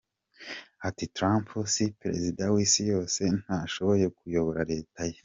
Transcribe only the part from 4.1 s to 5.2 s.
kuyobora Leta ye,".